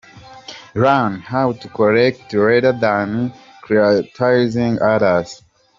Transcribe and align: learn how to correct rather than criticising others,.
learn 0.73 1.19
how 1.19 1.51
to 1.51 1.69
correct 1.69 2.33
rather 2.33 2.71
than 2.73 3.31
criticising 3.61 4.81
others,. 4.81 5.43